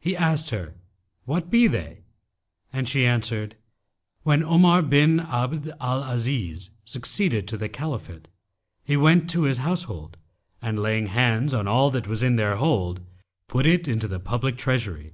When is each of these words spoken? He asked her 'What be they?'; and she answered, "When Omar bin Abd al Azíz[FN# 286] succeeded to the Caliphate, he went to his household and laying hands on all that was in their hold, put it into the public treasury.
He 0.00 0.16
asked 0.16 0.50
her 0.50 0.74
'What 1.26 1.48
be 1.48 1.68
they?'; 1.68 2.02
and 2.72 2.88
she 2.88 3.06
answered, 3.06 3.54
"When 4.24 4.42
Omar 4.42 4.82
bin 4.82 5.20
Abd 5.20 5.68
al 5.80 6.02
Azíz[FN# 6.02 6.66
286] 6.66 6.70
succeeded 6.84 7.46
to 7.46 7.56
the 7.56 7.68
Caliphate, 7.68 8.26
he 8.82 8.96
went 8.96 9.30
to 9.30 9.42
his 9.42 9.58
household 9.58 10.16
and 10.60 10.80
laying 10.82 11.06
hands 11.06 11.54
on 11.54 11.68
all 11.68 11.92
that 11.92 12.08
was 12.08 12.20
in 12.20 12.34
their 12.34 12.56
hold, 12.56 13.00
put 13.46 13.64
it 13.64 13.86
into 13.86 14.08
the 14.08 14.18
public 14.18 14.58
treasury. 14.58 15.12